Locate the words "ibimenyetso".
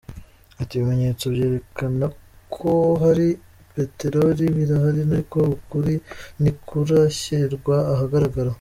0.75-1.25